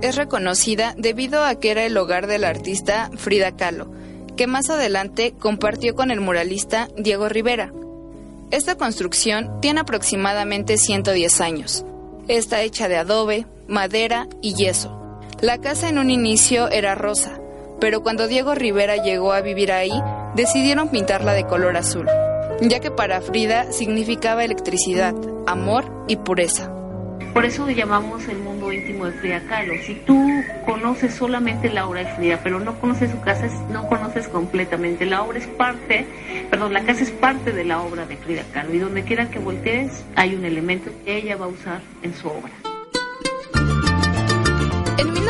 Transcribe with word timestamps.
es 0.00 0.16
reconocida 0.16 0.94
debido 0.98 1.44
a 1.44 1.54
que 1.54 1.70
era 1.70 1.84
el 1.84 1.96
hogar 1.96 2.26
del 2.26 2.44
artista 2.44 3.10
Frida 3.16 3.56
Kahlo, 3.56 3.90
que 4.36 4.46
más 4.46 4.70
adelante 4.70 5.34
compartió 5.38 5.94
con 5.94 6.10
el 6.10 6.20
muralista 6.20 6.88
Diego 6.96 7.28
Rivera. 7.28 7.72
Esta 8.50 8.76
construcción 8.76 9.60
tiene 9.60 9.80
aproximadamente 9.80 10.78
110 10.78 11.40
años. 11.40 11.84
Está 12.26 12.62
hecha 12.62 12.88
de 12.88 12.96
adobe, 12.96 13.46
madera 13.68 14.26
y 14.40 14.54
yeso. 14.54 14.98
La 15.40 15.58
casa 15.58 15.88
en 15.88 15.98
un 15.98 16.10
inicio 16.10 16.68
era 16.68 16.94
rosa, 16.94 17.40
pero 17.80 18.02
cuando 18.02 18.26
Diego 18.26 18.54
Rivera 18.54 18.96
llegó 18.96 19.32
a 19.32 19.42
vivir 19.42 19.70
ahí, 19.70 19.92
decidieron 20.34 20.88
pintarla 20.88 21.34
de 21.34 21.46
color 21.46 21.76
azul, 21.76 22.08
ya 22.60 22.80
que 22.80 22.90
para 22.90 23.20
Frida 23.20 23.72
significaba 23.72 24.44
electricidad, 24.44 25.14
amor 25.46 26.04
y 26.08 26.16
pureza. 26.16 26.81
Por 27.32 27.46
eso 27.46 27.68
llamamos 27.70 28.28
el 28.28 28.38
mundo 28.38 28.70
íntimo 28.72 29.06
de 29.06 29.12
Frida 29.12 29.40
Kahlo. 29.48 29.72
Si 29.86 29.94
tú 29.94 30.42
conoces 30.66 31.14
solamente 31.14 31.70
la 31.70 31.86
obra 31.86 32.04
de 32.04 32.14
Frida, 32.14 32.40
pero 32.42 32.60
no 32.60 32.78
conoces 32.78 33.10
su 33.10 33.20
casa, 33.22 33.48
no 33.70 33.88
conoces 33.88 34.28
completamente. 34.28 35.06
La 35.06 35.22
obra 35.22 35.38
es 35.38 35.46
parte, 35.46 36.04
perdón, 36.50 36.74
la 36.74 36.84
casa 36.84 37.02
es 37.02 37.10
parte 37.10 37.52
de 37.52 37.64
la 37.64 37.80
obra 37.80 38.04
de 38.04 38.18
Frida 38.18 38.42
Kahlo. 38.52 38.74
Y 38.74 38.78
donde 38.78 39.02
quiera 39.04 39.30
que 39.30 39.38
voltees, 39.38 40.04
hay 40.14 40.34
un 40.34 40.44
elemento 40.44 40.90
que 41.04 41.16
ella 41.16 41.36
va 41.36 41.46
a 41.46 41.48
usar 41.48 41.80
en 42.02 42.14
su 42.14 42.28
obra. 42.28 42.71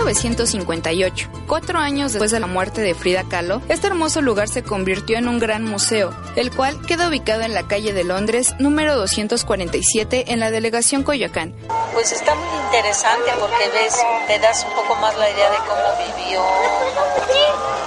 1958, 0.05 1.30
cuatro 1.47 1.79
años 1.79 2.12
después 2.12 2.33
de 2.33 2.41
la 2.41 2.48
muerte 2.48 2.80
de 2.80 2.93
Frida 2.93 3.23
Kahlo, 3.29 3.62
este 3.69 3.87
hermoso 3.87 4.20
lugar 4.20 4.48
se 4.48 4.65
convirtió 4.65 5.16
en 5.16 5.29
un 5.29 5.38
gran 5.38 5.65
museo, 5.65 6.13
el 6.35 6.51
cual 6.51 6.85
queda 6.87 7.09
ubicado 7.09 7.43
en 7.43 7.54
la 7.54 7.68
calle 7.68 7.93
de 7.93 8.02
Londres, 8.02 8.54
número 8.59 8.96
247, 8.96 10.32
en 10.32 10.41
la 10.41 10.51
delegación 10.51 11.04
Coyoacán. 11.04 11.54
Pues 11.93 12.10
está 12.10 12.35
muy 12.35 12.65
interesante 12.66 13.30
porque 13.38 13.68
ves, 13.73 13.96
te 14.26 14.41
das 14.41 14.66
un 14.68 14.74
poco 14.74 15.01
más 15.01 15.16
la 15.16 15.30
idea 15.30 15.51
de 15.51 15.59
cómo 15.59 16.16
vivió, 16.16 16.41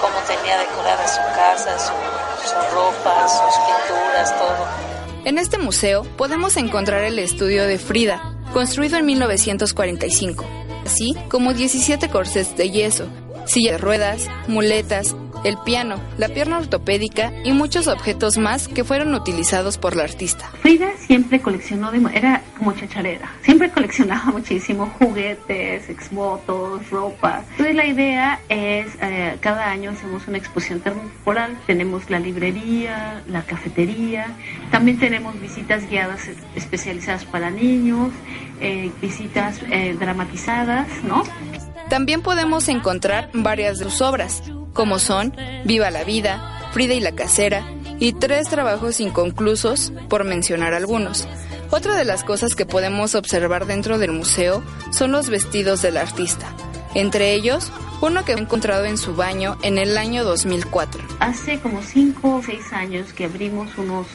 cómo 0.00 0.16
tenía 0.26 0.58
decorada 0.58 1.06
su 1.06 1.20
casa, 1.36 1.78
sus 1.78 2.72
ropas, 2.72 3.30
sus 3.30 3.54
pinturas, 3.66 4.38
todo. 4.38 5.26
En 5.26 5.36
este 5.36 5.58
museo 5.58 6.04
podemos 6.16 6.56
encontrar 6.56 7.02
el 7.02 7.18
estudio 7.18 7.66
de 7.66 7.78
Frida, 7.78 8.22
construido 8.54 8.96
en 8.96 9.04
1945 9.04 10.65
así 10.86 11.14
como 11.28 11.52
17 11.52 12.08
corsets 12.08 12.56
de 12.56 12.70
yeso, 12.70 13.06
silla 13.44 13.72
de 13.72 13.78
ruedas, 13.78 14.28
muletas, 14.48 15.14
el 15.44 15.56
piano, 15.58 16.00
la 16.18 16.28
pierna 16.28 16.58
ortopédica 16.58 17.32
y 17.44 17.52
muchos 17.52 17.86
objetos 17.88 18.38
más 18.38 18.68
que 18.68 18.84
fueron 18.84 19.14
utilizados 19.14 19.78
por 19.78 19.96
la 19.96 20.04
artista. 20.04 20.50
Frida 20.60 20.90
siempre 20.98 21.40
coleccionó, 21.40 21.90
era 22.12 22.42
como 22.58 22.72
chacharera, 22.72 23.30
siempre 23.42 23.70
coleccionaba 23.70 24.24
muchísimo 24.32 24.86
juguetes, 24.98 25.88
exvotos, 25.88 26.88
ropa. 26.90 27.42
Entonces 27.52 27.74
la 27.74 27.86
idea 27.86 28.40
es, 28.48 28.86
eh, 29.00 29.36
cada 29.40 29.70
año 29.70 29.90
hacemos 29.90 30.26
una 30.28 30.38
exposición 30.38 30.80
temporal, 30.80 31.56
tenemos 31.66 32.10
la 32.10 32.18
librería, 32.18 33.22
la 33.28 33.42
cafetería, 33.42 34.26
también 34.70 34.98
tenemos 34.98 35.40
visitas 35.40 35.88
guiadas 35.88 36.28
especializadas 36.54 37.24
para 37.24 37.50
niños, 37.50 38.10
eh, 38.60 38.90
visitas 39.00 39.60
eh, 39.70 39.96
dramatizadas, 39.98 40.88
¿no? 41.04 41.22
También 41.88 42.22
podemos 42.22 42.68
encontrar 42.68 43.30
varias 43.32 43.78
de 43.78 43.84
sus 43.84 44.02
obras, 44.02 44.42
como 44.76 45.00
son 45.00 45.34
Viva 45.64 45.90
la 45.90 46.04
Vida, 46.04 46.70
Frida 46.72 46.94
y 46.94 47.00
la 47.00 47.12
Casera 47.12 47.66
y 47.98 48.12
tres 48.12 48.48
trabajos 48.48 49.00
inconclusos, 49.00 49.92
por 50.08 50.24
mencionar 50.24 50.74
algunos. 50.74 51.26
Otra 51.70 51.96
de 51.96 52.04
las 52.04 52.22
cosas 52.22 52.54
que 52.54 52.66
podemos 52.66 53.14
observar 53.14 53.66
dentro 53.66 53.98
del 53.98 54.12
museo 54.12 54.62
son 54.92 55.10
los 55.10 55.30
vestidos 55.30 55.82
del 55.82 55.96
artista, 55.96 56.46
entre 56.94 57.32
ellos 57.32 57.72
uno 58.02 58.24
que 58.24 58.32
he 58.32 58.38
encontrado 58.38 58.84
en 58.84 58.98
su 58.98 59.16
baño 59.16 59.56
en 59.62 59.78
el 59.78 59.96
año 59.96 60.22
2004. 60.24 61.02
Hace 61.18 61.58
como 61.58 61.82
cinco 61.82 62.36
o 62.36 62.42
seis 62.42 62.72
años 62.72 63.12
que 63.14 63.24
abrimos 63.24 63.76
unos 63.78 64.06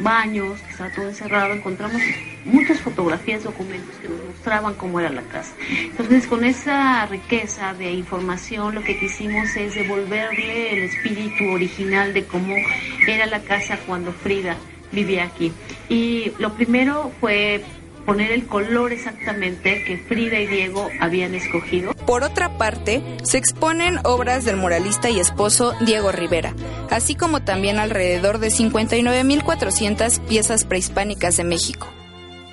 baños, 0.00 0.60
que 0.60 0.70
estaba 0.70 0.90
todo 0.90 1.08
encerrado, 1.08 1.54
encontramos 1.54 2.00
muchas 2.44 2.80
fotografías, 2.80 3.44
documentos 3.44 3.94
que 3.96 4.08
nos 4.08 4.24
mostraban 4.24 4.74
cómo 4.74 5.00
era 5.00 5.10
la 5.10 5.22
casa. 5.22 5.54
Entonces, 5.70 6.26
con 6.26 6.44
esa 6.44 7.06
riqueza 7.06 7.74
de 7.74 7.92
información, 7.92 8.74
lo 8.74 8.82
que 8.82 8.98
quisimos 8.98 9.56
es 9.56 9.74
devolverle 9.74 10.72
el 10.72 10.82
espíritu 10.84 11.44
original 11.52 12.14
de 12.14 12.24
cómo 12.24 12.54
era 13.06 13.26
la 13.26 13.40
casa 13.40 13.78
cuando 13.86 14.12
Frida 14.12 14.56
vivía 14.92 15.24
aquí. 15.24 15.52
Y 15.88 16.32
lo 16.38 16.54
primero 16.54 17.12
fue 17.20 17.64
poner 18.08 18.32
el 18.32 18.46
color 18.46 18.94
exactamente 18.94 19.84
que 19.84 19.98
Frida 19.98 20.40
y 20.40 20.46
Diego 20.46 20.88
habían 20.98 21.34
escogido. 21.34 21.92
Por 22.06 22.24
otra 22.24 22.56
parte, 22.56 23.02
se 23.22 23.36
exponen 23.36 23.98
obras 24.02 24.46
del 24.46 24.56
muralista 24.56 25.10
y 25.10 25.20
esposo 25.20 25.74
Diego 25.82 26.10
Rivera, 26.10 26.54
así 26.90 27.14
como 27.14 27.42
también 27.42 27.78
alrededor 27.78 28.38
de 28.38 28.48
59.400 28.48 30.20
piezas 30.20 30.64
prehispánicas 30.64 31.36
de 31.36 31.44
México. 31.44 31.88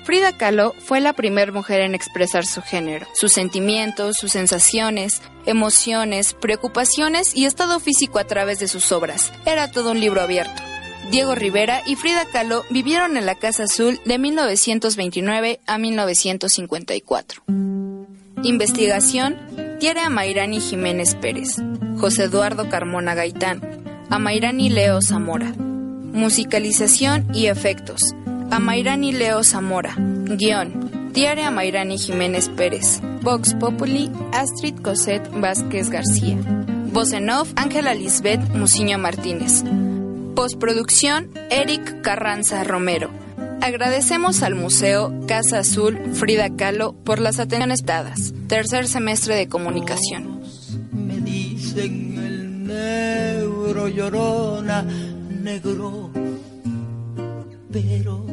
Frida 0.04 0.30
Kahlo 0.30 0.72
fue 0.78 1.00
la 1.00 1.14
primera 1.14 1.50
mujer 1.50 1.80
en 1.80 1.96
expresar 1.96 2.46
su 2.46 2.62
género, 2.62 3.08
sus 3.12 3.32
sentimientos, 3.32 4.16
sus 4.16 4.30
sensaciones, 4.30 5.20
emociones, 5.46 6.32
preocupaciones 6.32 7.34
y 7.34 7.44
estado 7.44 7.80
físico 7.80 8.20
a 8.20 8.24
través 8.24 8.60
de 8.60 8.68
sus 8.68 8.92
obras. 8.92 9.32
Era 9.44 9.70
todo 9.72 9.90
un 9.90 9.98
libro 9.98 10.20
abierto. 10.20 10.62
Diego 11.10 11.34
Rivera 11.34 11.82
y 11.86 11.96
Frida 11.96 12.24
Kahlo 12.24 12.64
vivieron 12.70 13.16
en 13.16 13.26
la 13.26 13.34
Casa 13.34 13.64
Azul 13.64 14.00
de 14.04 14.18
1929 14.18 15.60
a 15.66 15.78
1954. 15.78 17.42
Investigación 18.44 19.76
Tiere 19.80 20.00
Amairani 20.00 20.60
Jiménez 20.60 21.16
Pérez, 21.16 21.56
José 21.98 22.24
Eduardo 22.24 22.68
Carmona 22.68 23.14
Gaitán, 23.14 23.60
Amairani 24.08 24.70
Leo 24.70 25.02
Zamora. 25.02 25.52
Musicalización 25.56 27.26
y 27.34 27.46
efectos 27.46 28.00
Amairani 28.50 29.12
Leo 29.12 29.42
Zamora. 29.42 29.94
Guión 29.98 31.10
Tiare 31.12 31.42
Amairani 31.42 31.98
Jiménez 31.98 32.48
Pérez. 32.48 33.00
Vox 33.22 33.54
Populi 33.54 34.10
Astrid 34.32 34.76
Cosette 34.76 35.28
Vázquez 35.32 35.90
García. 35.90 36.36
Voz 36.92 37.12
en 37.12 37.30
off 37.30 37.52
Ángela 37.56 37.94
Lisbeth 37.94 38.40
Musiño 38.54 38.96
Martínez. 38.98 39.64
Postproducción, 40.36 41.30
Eric 41.50 42.02
Carranza 42.02 42.62
Romero. 42.62 43.10
Agradecemos 43.60 44.42
al 44.42 44.54
Museo 44.54 45.12
Casa 45.26 45.58
Azul 45.60 45.98
Frida 46.12 46.54
Kahlo 46.54 46.92
por 46.92 47.18
las 47.18 47.40
atenciones 47.40 47.84
dadas. 47.84 48.32
Tercer 48.46 48.86
semestre 48.86 49.34
de 49.34 49.48
comunicación. 49.48 50.42
Me 50.92 51.16
dicen 51.16 52.05
negro 53.76 53.88
llorona, 53.88 54.82
negro, 55.42 56.10
pero 57.70 58.24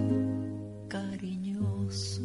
cariñoso. 0.88 2.22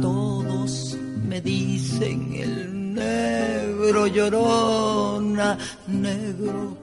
Todos 0.00 0.96
me 1.28 1.40
dicen 1.40 2.32
el 2.32 2.94
negro 2.94 4.06
llorona, 4.06 5.58
negro 5.88 6.76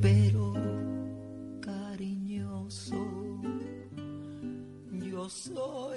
pero 0.00 0.54
cariñoso. 1.60 2.96
Yo 4.92 5.28
soy 5.28 5.91